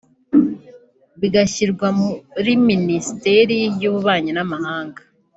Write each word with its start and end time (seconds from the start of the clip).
bigashyirwa 1.19 1.87
muri 1.99 2.51
Minisiteri 2.67 3.57
y’Ububanyi 3.81 4.31
n’amahanga 4.33 5.01